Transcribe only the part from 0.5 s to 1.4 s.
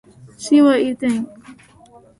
what you think.